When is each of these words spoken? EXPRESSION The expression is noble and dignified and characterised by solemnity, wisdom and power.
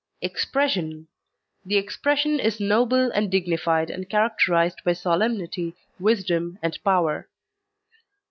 EXPRESSION 0.23 1.07
The 1.63 1.77
expression 1.77 2.39
is 2.39 2.59
noble 2.59 3.11
and 3.11 3.29
dignified 3.29 3.91
and 3.91 4.09
characterised 4.09 4.83
by 4.83 4.93
solemnity, 4.93 5.75
wisdom 5.99 6.57
and 6.63 6.75
power. 6.83 7.29